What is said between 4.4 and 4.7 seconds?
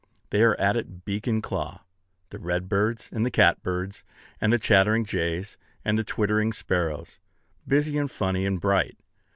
and the